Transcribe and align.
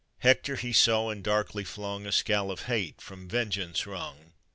Hector 0.21 0.55
he 0.55 0.73
saw, 0.73 1.09
and 1.11 1.23
darkly 1.23 1.63
flung 1.63 2.07
A 2.07 2.11
scowl 2.11 2.49
of 2.49 2.63
hate 2.63 2.99
from 2.99 3.29
vengeance 3.29 3.85
wrung. 3.85 4.33